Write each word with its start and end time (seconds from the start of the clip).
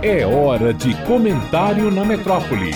É 0.00 0.24
hora 0.24 0.72
de 0.72 0.94
comentário 1.06 1.90
na 1.90 2.04
metrópole. 2.04 2.70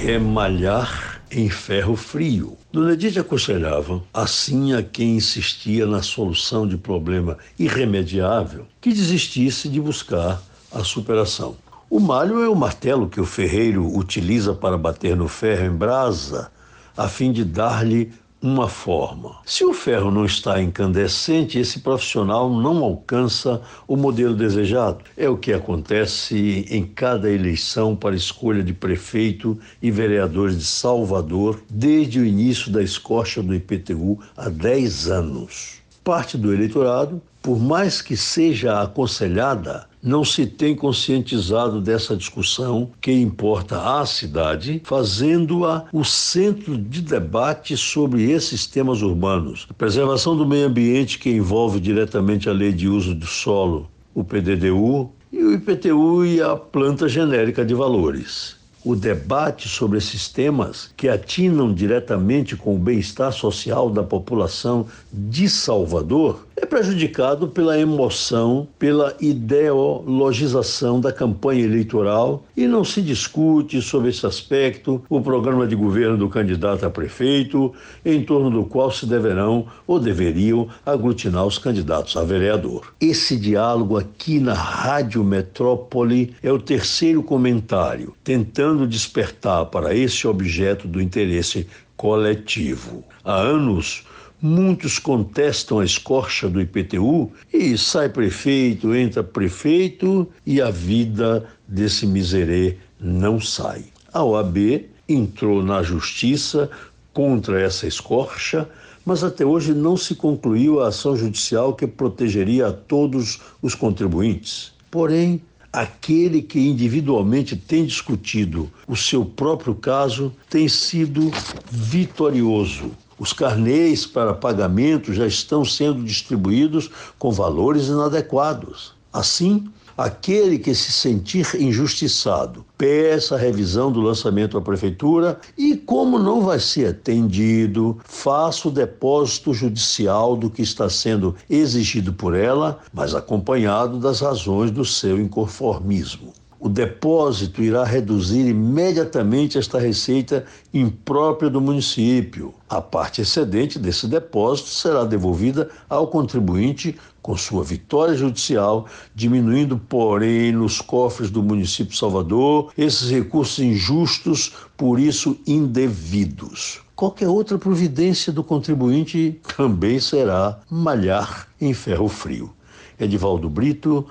É 0.00 0.18
malhar 0.18 1.20
em 1.30 1.50
ferro 1.50 1.94
frio. 1.96 2.56
Dona 2.72 2.94
Edith 2.94 3.18
aconselhava, 3.18 4.02
assim 4.14 4.72
a 4.72 4.82
quem 4.82 5.16
insistia 5.16 5.84
na 5.84 6.00
solução 6.00 6.66
de 6.66 6.78
problema 6.78 7.36
irremediável, 7.58 8.66
que 8.80 8.90
desistisse 8.90 9.68
de 9.68 9.78
buscar 9.78 10.40
a 10.72 10.82
superação. 10.82 11.54
O 11.90 12.00
malho 12.00 12.42
é 12.42 12.48
o 12.48 12.56
martelo 12.56 13.06
que 13.06 13.20
o 13.20 13.26
ferreiro 13.26 13.86
utiliza 13.94 14.54
para 14.54 14.78
bater 14.78 15.14
no 15.14 15.28
ferro 15.28 15.66
em 15.66 15.76
brasa, 15.76 16.50
a 16.96 17.06
fim 17.06 17.30
de 17.30 17.44
dar-lhe 17.44 18.10
uma 18.42 18.68
forma. 18.68 19.36
Se 19.44 19.64
o 19.64 19.74
ferro 19.74 20.10
não 20.10 20.24
está 20.24 20.62
incandescente, 20.62 21.58
esse 21.58 21.80
profissional 21.80 22.48
não 22.48 22.82
alcança 22.82 23.60
o 23.86 23.96
modelo 23.96 24.34
desejado. 24.34 25.04
É 25.16 25.28
o 25.28 25.36
que 25.36 25.52
acontece 25.52 26.64
em 26.70 26.84
cada 26.84 27.30
eleição 27.30 27.94
para 27.94 28.16
escolha 28.16 28.62
de 28.62 28.72
prefeito 28.72 29.58
e 29.82 29.90
vereadores 29.90 30.56
de 30.56 30.64
Salvador 30.64 31.62
desde 31.68 32.18
o 32.18 32.24
início 32.24 32.72
da 32.72 32.82
escorcha 32.82 33.42
do 33.42 33.54
IPTU 33.54 34.18
há 34.36 34.48
10 34.48 35.08
anos. 35.08 35.80
Parte 36.02 36.38
do 36.38 36.52
eleitorado, 36.52 37.20
por 37.42 37.58
mais 37.58 38.00
que 38.00 38.16
seja 38.16 38.80
aconselhada, 38.80 39.89
não 40.02 40.24
se 40.24 40.46
tem 40.46 40.74
conscientizado 40.74 41.80
dessa 41.80 42.16
discussão 42.16 42.90
que 43.00 43.12
importa 43.12 44.00
à 44.00 44.06
cidade, 44.06 44.80
fazendo-a 44.84 45.84
o 45.92 46.04
centro 46.04 46.76
de 46.76 47.02
debate 47.02 47.76
sobre 47.76 48.30
esses 48.30 48.66
temas 48.66 49.02
urbanos. 49.02 49.66
A 49.70 49.74
preservação 49.74 50.36
do 50.36 50.46
meio 50.46 50.66
ambiente, 50.66 51.18
que 51.18 51.30
envolve 51.30 51.80
diretamente 51.80 52.48
a 52.48 52.52
lei 52.52 52.72
de 52.72 52.88
uso 52.88 53.14
do 53.14 53.26
solo, 53.26 53.88
o 54.14 54.24
PDDU, 54.24 55.10
e 55.32 55.42
o 55.42 55.52
IPTU 55.52 56.24
e 56.24 56.40
a 56.40 56.56
planta 56.56 57.08
genérica 57.08 57.64
de 57.64 57.74
valores 57.74 58.60
o 58.84 58.96
debate 58.96 59.68
sobre 59.68 59.98
esses 59.98 60.28
temas 60.28 60.90
que 60.96 61.08
atinam 61.08 61.72
diretamente 61.72 62.56
com 62.56 62.74
o 62.74 62.78
bem-estar 62.78 63.32
social 63.32 63.90
da 63.90 64.02
população 64.02 64.86
de 65.12 65.48
Salvador 65.48 66.46
prejudicado 66.70 67.48
pela 67.48 67.76
emoção, 67.76 68.68
pela 68.78 69.16
ideologização 69.20 71.00
da 71.00 71.12
campanha 71.12 71.64
eleitoral 71.64 72.44
e 72.56 72.64
não 72.68 72.84
se 72.84 73.02
discute 73.02 73.82
sobre 73.82 74.10
esse 74.10 74.24
aspecto 74.24 75.02
o 75.10 75.20
programa 75.20 75.66
de 75.66 75.74
governo 75.74 76.16
do 76.16 76.28
candidato 76.28 76.86
a 76.86 76.90
prefeito, 76.90 77.74
em 78.04 78.22
torno 78.22 78.50
do 78.50 78.64
qual 78.64 78.88
se 78.92 79.04
deverão 79.04 79.66
ou 79.84 79.98
deveriam 79.98 80.68
aglutinar 80.86 81.44
os 81.44 81.58
candidatos 81.58 82.16
a 82.16 82.22
vereador. 82.22 82.94
Esse 83.00 83.36
diálogo 83.36 83.98
aqui 83.98 84.38
na 84.38 84.54
Rádio 84.54 85.24
Metrópole 85.24 86.36
é 86.40 86.52
o 86.52 86.58
terceiro 86.58 87.20
comentário, 87.20 88.14
tentando 88.22 88.86
despertar 88.86 89.66
para 89.66 89.92
esse 89.92 90.24
objeto 90.28 90.86
do 90.86 91.02
interesse 91.02 91.66
coletivo. 91.96 93.02
Há 93.24 93.34
anos, 93.34 94.04
Muitos 94.42 94.98
contestam 94.98 95.80
a 95.80 95.84
escorcha 95.84 96.48
do 96.48 96.62
IPTU 96.62 97.30
e 97.52 97.76
sai 97.76 98.08
prefeito, 98.08 98.94
entra 98.94 99.22
prefeito 99.22 100.26
e 100.46 100.62
a 100.62 100.70
vida 100.70 101.46
desse 101.68 102.06
miserê 102.06 102.78
não 102.98 103.38
sai. 103.38 103.84
A 104.10 104.24
OAB 104.24 104.86
entrou 105.06 105.62
na 105.62 105.82
justiça 105.82 106.70
contra 107.12 107.60
essa 107.60 107.86
escorcha, 107.86 108.66
mas 109.04 109.22
até 109.22 109.44
hoje 109.44 109.74
não 109.74 109.94
se 109.94 110.14
concluiu 110.14 110.80
a 110.80 110.88
ação 110.88 111.14
judicial 111.14 111.74
que 111.74 111.86
protegeria 111.86 112.68
a 112.68 112.72
todos 112.72 113.40
os 113.60 113.74
contribuintes. 113.74 114.72
Porém, 114.90 115.42
aquele 115.70 116.40
que 116.40 116.58
individualmente 116.58 117.56
tem 117.56 117.84
discutido 117.84 118.70
o 118.88 118.96
seu 118.96 119.22
próprio 119.22 119.74
caso 119.74 120.34
tem 120.48 120.66
sido 120.66 121.30
vitorioso 121.70 122.90
os 123.20 123.34
carnês 123.34 124.06
para 124.06 124.32
pagamento 124.32 125.12
já 125.12 125.26
estão 125.26 125.62
sendo 125.62 126.02
distribuídos 126.02 126.90
com 127.18 127.30
valores 127.30 127.88
inadequados. 127.88 128.94
Assim, 129.12 129.68
aquele 129.94 130.58
que 130.58 130.74
se 130.74 130.90
sentir 130.90 131.46
injustiçado 131.60 132.64
peça 132.78 133.34
a 133.34 133.38
revisão 133.38 133.92
do 133.92 134.00
lançamento 134.00 134.56
à 134.56 134.62
prefeitura 134.62 135.38
e, 135.58 135.76
como 135.76 136.18
não 136.18 136.40
vai 136.40 136.58
ser 136.58 136.86
atendido, 136.88 137.98
faça 138.04 138.68
o 138.68 138.70
depósito 138.70 139.52
judicial 139.52 140.34
do 140.34 140.48
que 140.48 140.62
está 140.62 140.88
sendo 140.88 141.36
exigido 141.50 142.14
por 142.14 142.34
ela, 142.34 142.78
mas 142.90 143.14
acompanhado 143.14 143.98
das 143.98 144.20
razões 144.20 144.70
do 144.70 144.84
seu 144.84 145.20
inconformismo 145.20 146.32
o 146.60 146.68
depósito 146.68 147.62
irá 147.62 147.84
reduzir 147.84 148.46
imediatamente 148.46 149.56
esta 149.56 149.80
receita 149.80 150.44
imprópria 150.74 151.50
do 151.50 151.58
município. 151.58 152.52
A 152.68 152.82
parte 152.82 153.22
excedente 153.22 153.78
desse 153.78 154.06
depósito 154.06 154.68
será 154.68 155.04
devolvida 155.04 155.70
ao 155.88 156.06
contribuinte 156.08 156.94
com 157.22 157.34
sua 157.34 157.64
vitória 157.64 158.14
judicial, 158.14 158.86
diminuindo, 159.14 159.78
porém, 159.78 160.52
nos 160.52 160.82
cofres 160.82 161.30
do 161.30 161.42
município 161.42 161.92
de 161.92 161.98
Salvador 161.98 162.72
esses 162.76 163.10
recursos 163.10 163.58
injustos, 163.58 164.52
por 164.76 165.00
isso 165.00 165.38
indevidos. 165.46 166.82
Qualquer 166.94 167.28
outra 167.28 167.56
providência 167.56 168.30
do 168.30 168.44
contribuinte 168.44 169.40
também 169.56 169.98
será 169.98 170.60
malhar 170.70 171.48
em 171.58 171.72
ferro 171.72 172.08
frio. 172.08 172.52
Edivaldo 172.98 173.48
Brito, 173.48 174.06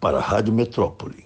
para 0.00 0.18
a 0.18 0.20
Rádio 0.20 0.52
Metrópole. 0.52 1.25